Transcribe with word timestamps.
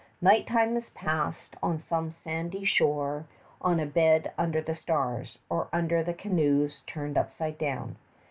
Night 0.19 0.47
time 0.47 0.75
is 0.77 0.89
passed 0.89 1.57
on 1.61 1.77
some 1.77 2.09
sandy 2.11 2.65
shore 2.65 3.27
on 3.61 3.79
a 3.79 3.85
bed 3.85 4.31
under 4.35 4.59
the 4.59 4.73
stars, 4.75 5.37
or 5.47 5.67
under 5.71 6.01
the 6.01 6.15
canoes 6.15 6.81
turned 6.87 7.19
upside 7.19 7.59
down. 7.59 7.97